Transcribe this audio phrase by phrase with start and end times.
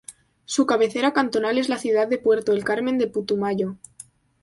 [0.45, 3.75] Su cabecera cantonal es la ciudad de Puerto El Carmen de Putumayo.